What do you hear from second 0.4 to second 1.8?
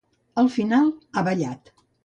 Al final han ballat.